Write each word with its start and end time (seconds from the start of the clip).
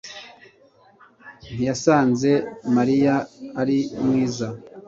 ntiyasanze 1.53 2.31
Mariya 2.75 3.15
ari 3.61 3.77
mwiza 4.03 4.47